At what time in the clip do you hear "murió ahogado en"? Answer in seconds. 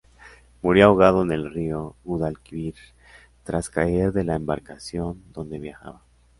0.63-1.31